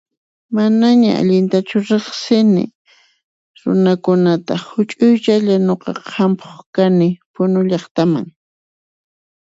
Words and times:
Manaña 0.57 1.11
allintachu 1.21 1.77
riqsini 1.89 2.65
runakunata, 3.61 4.53
huch'uychalla 4.69 5.55
nuqaqa 5.67 6.09
hampuq 6.17 6.55
kani 6.75 7.09
Punu 7.33 7.59
llaqtaman. 7.69 8.27